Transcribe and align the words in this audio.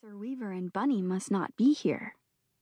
Sir 0.00 0.14
Weaver 0.16 0.52
and 0.52 0.72
Bunny 0.72 1.02
must 1.02 1.28
not 1.28 1.56
be 1.56 1.72
here, 1.72 2.14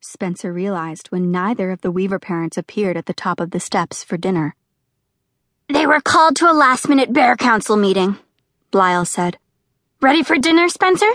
Spencer 0.00 0.52
realized 0.52 1.08
when 1.08 1.32
neither 1.32 1.72
of 1.72 1.80
the 1.80 1.90
Weaver 1.90 2.20
parents 2.20 2.56
appeared 2.56 2.96
at 2.96 3.06
the 3.06 3.12
top 3.12 3.40
of 3.40 3.50
the 3.50 3.58
steps 3.58 4.04
for 4.04 4.16
dinner. 4.16 4.54
They 5.68 5.84
were 5.84 6.00
called 6.00 6.36
to 6.36 6.48
a 6.48 6.54
last 6.54 6.88
minute 6.88 7.12
Bear 7.12 7.34
Council 7.34 7.76
meeting, 7.76 8.18
Lyle 8.72 9.04
said. 9.04 9.36
Ready 10.00 10.22
for 10.22 10.38
dinner, 10.38 10.68
Spencer? 10.68 11.10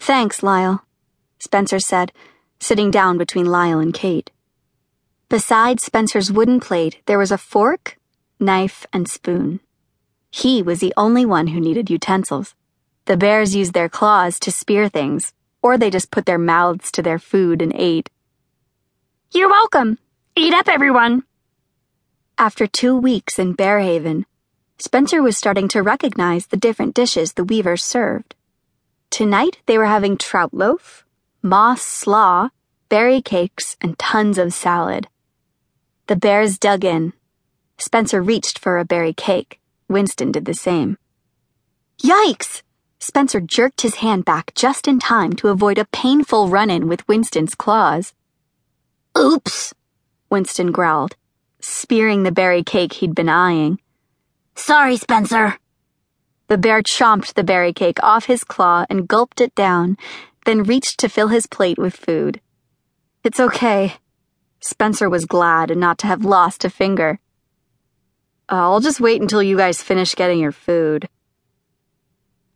Thanks, 0.00 0.42
Lyle, 0.42 0.84
Spencer 1.38 1.78
said, 1.78 2.10
sitting 2.58 2.90
down 2.90 3.16
between 3.16 3.46
Lyle 3.46 3.78
and 3.78 3.94
Kate. 3.94 4.32
Beside 5.28 5.80
Spencer's 5.80 6.32
wooden 6.32 6.58
plate, 6.58 7.02
there 7.06 7.18
was 7.18 7.30
a 7.30 7.38
fork, 7.38 7.98
knife, 8.40 8.84
and 8.92 9.06
spoon. 9.06 9.60
He 10.32 10.60
was 10.60 10.80
the 10.80 10.94
only 10.96 11.24
one 11.24 11.46
who 11.46 11.60
needed 11.60 11.88
utensils. 11.88 12.56
The 13.06 13.16
bears 13.16 13.54
used 13.54 13.72
their 13.72 13.88
claws 13.88 14.38
to 14.40 14.52
spear 14.52 14.88
things, 14.88 15.32
or 15.62 15.76
they 15.76 15.90
just 15.90 16.10
put 16.10 16.26
their 16.26 16.38
mouths 16.38 16.90
to 16.92 17.02
their 17.02 17.18
food 17.18 17.62
and 17.62 17.72
ate. 17.74 18.10
You're 19.32 19.48
welcome. 19.48 19.98
Eat 20.36 20.54
up, 20.54 20.68
everyone. 20.68 21.24
After 22.38 22.66
two 22.66 22.96
weeks 22.96 23.38
in 23.38 23.54
Bearhaven, 23.54 24.24
Spencer 24.78 25.22
was 25.22 25.36
starting 25.36 25.68
to 25.68 25.82
recognize 25.82 26.46
the 26.46 26.56
different 26.56 26.94
dishes 26.94 27.34
the 27.34 27.44
weavers 27.44 27.84
served. 27.84 28.34
Tonight 29.10 29.58
they 29.66 29.76
were 29.76 29.86
having 29.86 30.16
trout 30.16 30.54
loaf, 30.54 31.04
moss 31.42 31.82
slaw, 31.82 32.48
berry 32.88 33.20
cakes, 33.20 33.76
and 33.80 33.98
tons 33.98 34.38
of 34.38 34.54
salad. 34.54 35.08
The 36.06 36.16
bears 36.16 36.58
dug 36.58 36.84
in. 36.84 37.12
Spencer 37.76 38.22
reached 38.22 38.58
for 38.58 38.78
a 38.78 38.84
berry 38.84 39.12
cake. 39.12 39.60
Winston 39.88 40.32
did 40.32 40.44
the 40.44 40.54
same. 40.54 40.96
Yikes! 42.02 42.62
Spencer 43.02 43.40
jerked 43.40 43.80
his 43.80 43.96
hand 43.96 44.26
back 44.26 44.52
just 44.54 44.86
in 44.86 44.98
time 44.98 45.32
to 45.32 45.48
avoid 45.48 45.78
a 45.78 45.86
painful 45.86 46.48
run 46.48 46.68
in 46.68 46.86
with 46.86 47.06
Winston's 47.08 47.54
claws. 47.54 48.12
Oops, 49.18 49.74
Winston 50.28 50.70
growled, 50.70 51.16
spearing 51.60 52.22
the 52.22 52.30
berry 52.30 52.62
cake 52.62 52.92
he'd 52.94 53.14
been 53.14 53.28
eyeing. 53.28 53.80
Sorry, 54.54 54.98
Spencer. 54.98 55.58
The 56.48 56.58
bear 56.58 56.82
chomped 56.82 57.34
the 57.34 57.42
berry 57.42 57.72
cake 57.72 58.02
off 58.02 58.26
his 58.26 58.44
claw 58.44 58.84
and 58.90 59.08
gulped 59.08 59.40
it 59.40 59.54
down, 59.54 59.96
then 60.44 60.62
reached 60.62 61.00
to 61.00 61.08
fill 61.08 61.28
his 61.28 61.46
plate 61.46 61.78
with 61.78 61.96
food. 61.96 62.40
It's 63.24 63.40
okay. 63.40 63.94
Spencer 64.60 65.08
was 65.08 65.24
glad 65.24 65.74
not 65.74 65.96
to 65.98 66.06
have 66.06 66.24
lost 66.24 66.66
a 66.66 66.70
finger. 66.70 67.18
I'll 68.48 68.80
just 68.80 69.00
wait 69.00 69.22
until 69.22 69.42
you 69.42 69.56
guys 69.56 69.82
finish 69.82 70.14
getting 70.14 70.38
your 70.38 70.52
food. 70.52 71.08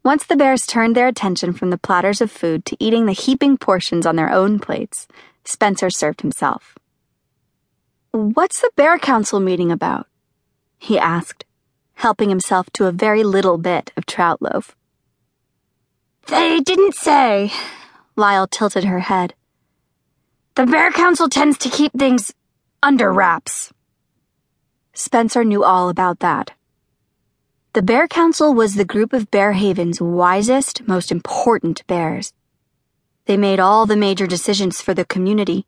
Once 0.04 0.26
the 0.26 0.36
bears 0.36 0.66
turned 0.66 0.94
their 0.94 1.08
attention 1.08 1.50
from 1.50 1.70
the 1.70 1.78
platters 1.78 2.20
of 2.20 2.30
food 2.30 2.66
to 2.66 2.76
eating 2.78 3.06
the 3.06 3.12
heaping 3.12 3.56
portions 3.56 4.04
on 4.04 4.16
their 4.16 4.30
own 4.30 4.58
plates, 4.58 5.08
Spencer 5.46 5.88
served 5.88 6.20
himself. 6.20 6.76
What's 8.10 8.60
the 8.60 8.70
Bear 8.76 8.98
Council 8.98 9.40
meeting 9.40 9.72
about? 9.72 10.06
he 10.78 10.98
asked, 10.98 11.46
helping 11.94 12.28
himself 12.28 12.68
to 12.74 12.84
a 12.84 12.92
very 12.92 13.24
little 13.24 13.56
bit 13.56 13.92
of 13.96 14.04
trout 14.04 14.42
loaf. 14.42 14.76
They 16.26 16.60
didn't 16.60 16.94
say. 16.94 17.50
Lyle 18.14 18.46
tilted 18.46 18.84
her 18.84 19.00
head. 19.00 19.32
The 20.54 20.66
Bear 20.66 20.92
Council 20.92 21.30
tends 21.30 21.56
to 21.58 21.70
keep 21.70 21.92
things 21.92 22.34
under 22.82 23.10
wraps. 23.10 23.72
Spencer 24.92 25.44
knew 25.44 25.64
all 25.64 25.88
about 25.88 26.20
that. 26.20 26.50
The 27.74 27.82
Bear 27.82 28.06
Council 28.06 28.54
was 28.54 28.76
the 28.76 28.84
group 28.84 29.12
of 29.12 29.32
Bearhaven's 29.32 30.00
wisest, 30.00 30.86
most 30.86 31.10
important 31.10 31.84
bears. 31.88 32.32
They 33.24 33.36
made 33.36 33.58
all 33.58 33.84
the 33.84 33.96
major 33.96 34.28
decisions 34.28 34.80
for 34.80 34.94
the 34.94 35.04
community, 35.04 35.66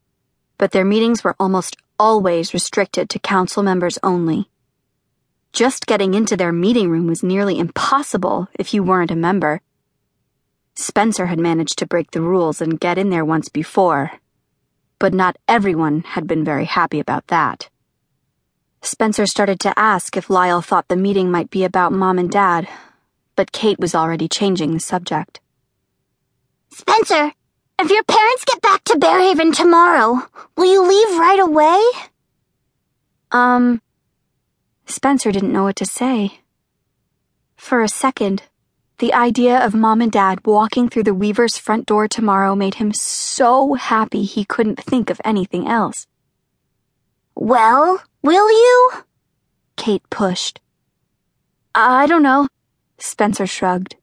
but 0.57 0.71
their 0.71 0.85
meetings 0.85 1.25
were 1.25 1.35
almost 1.41 1.77
always 1.99 2.55
restricted 2.55 3.11
to 3.11 3.19
council 3.19 3.65
members 3.65 3.99
only. 4.05 4.49
Just 5.53 5.87
getting 5.87 6.15
into 6.15 6.37
their 6.37 6.53
meeting 6.53 6.91
room 6.91 7.09
was 7.09 7.25
nearly 7.25 7.59
impossible 7.59 8.47
if 8.57 8.73
you 8.73 8.85
weren't 8.85 9.11
a 9.11 9.17
member. 9.17 9.61
Spencer 10.77 11.27
had 11.27 11.41
managed 11.41 11.77
to 11.81 11.89
break 11.89 12.13
the 12.13 12.23
rules 12.23 12.63
and 12.63 12.79
get 12.79 12.99
in 12.99 13.11
there 13.11 13.25
once 13.25 13.49
before, 13.49 14.13
but 15.01 15.13
not 15.13 15.39
everyone 15.49 16.03
had 16.03 16.29
been 16.29 16.45
very 16.45 16.67
happy 16.67 17.01
about 17.01 17.27
that. 17.27 17.69
Spencer 18.87 19.27
started 19.27 19.59
to 19.61 19.77
ask 19.77 20.17
if 20.17 20.31
Lyle 20.31 20.63
thought 20.63 20.87
the 20.87 20.97
meeting 20.97 21.29
might 21.29 21.51
be 21.51 21.65
about 21.65 21.93
mom 21.93 22.21
and 22.21 22.31
dad, 22.31 22.69
but 23.35 23.51
Kate 23.51 23.81
was 23.81 23.97
already 23.97 24.29
changing 24.29 24.73
the 24.73 24.81
subject. 24.81 25.41
Spencer, 26.71 27.33
if 27.81 27.91
your 27.91 28.05
parents 28.05 28.45
get 28.45 28.63
back 28.63 28.85
to 28.85 28.99
Bearhaven 28.99 29.53
tomorrow, 29.53 30.23
will 30.57 30.73
you 30.73 30.87
leave 30.87 31.19
right 31.19 31.41
away? 31.41 31.83
Um, 33.33 33.83
Spencer 34.87 35.33
didn't 35.33 35.53
know 35.53 35.65
what 35.65 35.77
to 35.77 35.85
say. 35.85 36.41
For 37.57 37.83
a 37.83 37.89
second, 37.89 38.45
the 38.99 39.13
idea 39.13 39.59
of 39.59 39.75
mom 39.75 40.01
and 40.01 40.13
dad 40.13 40.47
walking 40.47 40.89
through 40.89 41.05
the 41.05 41.15
Weaver's 41.15 41.59
front 41.59 41.87
door 41.87 42.07
tomorrow 42.07 42.55
made 42.55 42.77
him 42.77 42.93
so 42.93 43.75
happy 43.75 44.23
he 44.23 44.45
couldn't 44.45 44.81
think 44.81 45.11
of 45.11 45.21
anything 45.25 45.67
else. 45.67 46.07
Well, 47.35 48.01
will 48.27 48.51
you? 48.51 48.91
Kate 49.77 50.03
pushed. 50.11 50.61
I 51.75 52.07
don't 52.07 52.23
know, 52.23 52.49
Spencer 52.99 53.47
shrugged. 53.47 53.95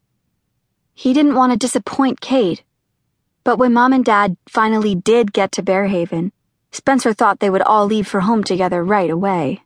He 0.94 1.14
didn't 1.14 1.36
want 1.36 1.52
to 1.52 1.58
disappoint 1.58 2.22
Kate. 2.22 2.64
But 3.44 3.58
when 3.58 3.74
Mom 3.74 3.92
and 3.92 4.06
Dad 4.06 4.38
finally 4.48 4.96
did 4.96 5.34
get 5.34 5.52
to 5.54 5.64
Bearhaven, 5.64 6.32
Spencer 6.72 7.14
thought 7.14 7.40
they 7.40 7.50
would 7.50 7.62
all 7.62 7.86
leave 7.86 8.08
for 8.08 8.22
home 8.22 8.44
together 8.44 8.84
right 8.84 9.10
away. 9.10 9.64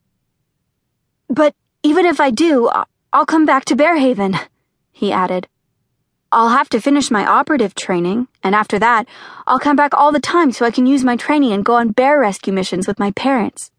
But 1.29 1.53
even 1.83 2.05
if 2.05 2.19
I 2.19 2.31
do, 2.31 2.69
I'll 3.13 3.25
come 3.25 3.45
back 3.45 3.65
to 3.65 3.75
Bearhaven, 3.75 4.39
he 4.91 5.11
added. 5.11 5.47
I'll 6.31 6.49
have 6.49 6.69
to 6.69 6.81
finish 6.81 7.11
my 7.11 7.25
operative 7.25 7.75
training, 7.75 8.27
and 8.43 8.55
after 8.55 8.79
that, 8.79 9.07
I'll 9.45 9.59
come 9.59 9.75
back 9.75 9.93
all 9.93 10.11
the 10.11 10.19
time 10.19 10.51
so 10.51 10.65
I 10.65 10.71
can 10.71 10.87
use 10.87 11.03
my 11.03 11.15
training 11.15 11.53
and 11.53 11.63
go 11.63 11.75
on 11.75 11.91
bear 11.91 12.19
rescue 12.19 12.51
missions 12.51 12.87
with 12.87 12.99
my 12.99 13.11
parents. 13.11 13.71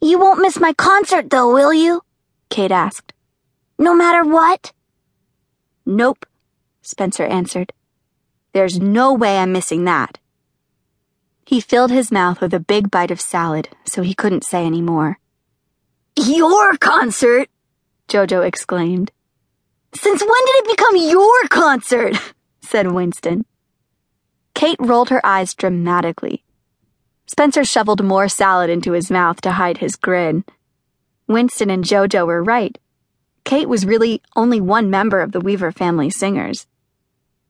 You 0.00 0.18
won't 0.18 0.40
miss 0.40 0.60
my 0.60 0.72
concert, 0.72 1.30
though, 1.30 1.52
will 1.52 1.72
you? 1.72 2.02
Kate 2.50 2.70
asked. 2.70 3.12
No 3.78 3.94
matter 3.94 4.24
what? 4.24 4.72
Nope, 5.84 6.26
Spencer 6.82 7.24
answered. 7.24 7.72
There's 8.52 8.78
no 8.78 9.12
way 9.12 9.38
I'm 9.38 9.52
missing 9.52 9.84
that. 9.84 10.18
He 11.46 11.60
filled 11.60 11.90
his 11.90 12.12
mouth 12.12 12.40
with 12.40 12.52
a 12.52 12.60
big 12.60 12.90
bite 12.90 13.10
of 13.10 13.20
salad, 13.20 13.68
so 13.84 14.02
he 14.02 14.14
couldn't 14.14 14.44
say 14.44 14.64
any 14.64 14.82
more. 14.82 15.18
Your 16.16 16.76
concert! 16.76 17.48
Jojo 18.08 18.44
exclaimed. 18.46 19.12
Since 19.94 20.20
when 20.20 20.46
did 20.46 20.56
it 20.56 20.76
become 20.76 20.96
your 20.96 21.48
concert? 21.48 22.16
said 22.60 22.92
Winston. 22.92 23.44
Kate 24.54 24.78
rolled 24.80 25.08
her 25.10 25.24
eyes 25.24 25.54
dramatically. 25.54 26.44
Spencer 27.28 27.62
shoveled 27.62 28.02
more 28.02 28.26
salad 28.28 28.70
into 28.70 28.92
his 28.92 29.10
mouth 29.10 29.40
to 29.42 29.52
hide 29.52 29.78
his 29.78 29.96
grin. 29.96 30.44
Winston 31.26 31.68
and 31.68 31.84
Jojo 31.84 32.26
were 32.26 32.42
right. 32.42 32.76
Kate 33.44 33.68
was 33.68 33.84
really 33.84 34.22
only 34.34 34.62
one 34.62 34.88
member 34.88 35.20
of 35.20 35.32
the 35.32 35.40
Weaver 35.40 35.70
family 35.70 36.08
singers. 36.08 36.66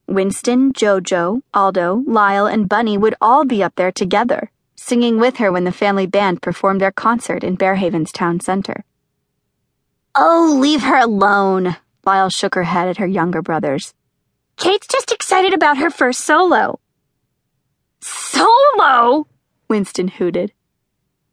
Winston, 0.09 0.73
Jojo, 0.73 1.43
Aldo, 1.55 2.03
Lyle, 2.07 2.47
and 2.47 2.69
Bunny 2.69 2.99
would 2.99 3.15
all 3.21 3.45
be 3.45 3.63
up 3.63 3.77
there 3.77 3.93
together, 3.93 4.51
singing 4.75 5.19
with 5.19 5.37
her 5.37 5.53
when 5.53 5.65
the 5.65 5.73
family 5.73 6.07
band 6.07 6.43
performed 6.43 6.81
their 6.81 6.91
concert 6.93 7.45
in 7.45 7.57
Bearhaven's 7.57 8.11
town 8.11 8.41
center. 8.41 8.85
Oh, 10.17 10.59
leave 10.61 10.83
her 10.83 10.99
alone, 10.99 11.77
Lyle 12.05 12.31
shook 12.31 12.57
her 12.57 12.65
head 12.65 12.89
at 12.89 12.97
her 12.97 13.07
younger 13.07 13.43
brothers. 13.43 13.95
Kate's 14.57 14.89
just 14.89 15.13
excited 15.13 15.55
about 15.55 15.79
her 15.79 15.91
first 15.91 16.21
solo. 16.21 16.81
Solo? 18.01 19.29
Winston 19.69 20.09
hooted. 20.09 20.53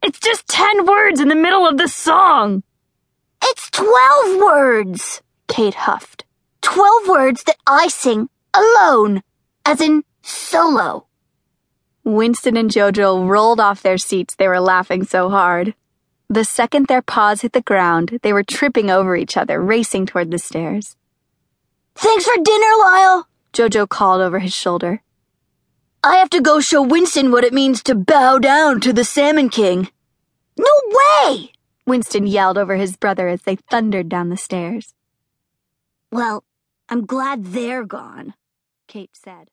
It's 0.02 0.20
just 0.20 0.46
ten 0.46 0.86
words 0.86 1.20
in 1.20 1.28
the 1.28 1.34
middle 1.34 1.66
of 1.66 1.78
the 1.78 1.88
song. 1.88 2.62
It's 3.42 3.70
twelve 3.70 4.40
words, 4.40 5.22
Kate 5.48 5.74
huffed. 5.74 6.24
Twelve 6.60 7.08
words 7.08 7.44
that 7.44 7.56
I 7.66 7.88
sing 7.88 8.28
alone, 8.52 9.22
as 9.64 9.80
in 9.80 10.04
solo. 10.22 11.06
Winston 12.04 12.56
and 12.56 12.70
Jojo 12.70 13.28
rolled 13.28 13.58
off 13.58 13.82
their 13.82 13.98
seats, 13.98 14.36
they 14.36 14.48
were 14.48 14.60
laughing 14.60 15.04
so 15.04 15.28
hard. 15.28 15.74
The 16.28 16.44
second 16.44 16.86
their 16.86 17.02
paws 17.02 17.42
hit 17.42 17.52
the 17.52 17.60
ground, 17.62 18.18
they 18.22 18.32
were 18.32 18.44
tripping 18.44 18.90
over 18.90 19.16
each 19.16 19.36
other, 19.36 19.60
racing 19.60 20.06
toward 20.06 20.30
the 20.30 20.38
stairs. 20.38 20.96
Thanks 21.94 22.24
for 22.24 22.42
dinner, 22.42 22.72
Lyle, 22.78 23.28
Jojo 23.52 23.88
called 23.88 24.20
over 24.20 24.38
his 24.40 24.52
shoulder. 24.52 25.02
I 26.02 26.16
have 26.16 26.30
to 26.30 26.40
go 26.40 26.60
show 26.60 26.82
Winston 26.82 27.30
what 27.30 27.44
it 27.44 27.52
means 27.52 27.82
to 27.84 27.94
bow 27.94 28.38
down 28.38 28.80
to 28.80 28.92
the 28.92 29.04
Salmon 29.04 29.48
King. 29.48 29.88
No 30.58 30.66
way! 30.88 31.52
Winston 31.86 32.26
yelled 32.26 32.58
over 32.58 32.76
his 32.76 32.96
brother 32.96 33.28
as 33.28 33.42
they 33.42 33.56
thundered 33.56 34.08
down 34.08 34.28
the 34.28 34.36
stairs. 34.36 34.94
Well, 36.12 36.44
I'm 36.88 37.06
glad 37.06 37.46
they're 37.46 37.84
gone, 37.84 38.34
Kate 38.86 39.10
said. 39.14 39.50